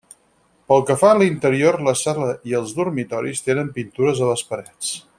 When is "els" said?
2.63-2.73